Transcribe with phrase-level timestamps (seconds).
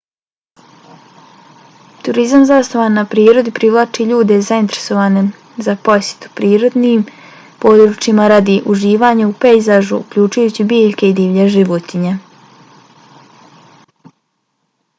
[2.05, 5.21] turizam zasnovan na prirodi privlači ljude zainteresovane
[5.67, 7.03] za posjetu prirodnim
[7.65, 12.15] područjima radi uživanja u pejzažu uključujući biljke i divlje životinje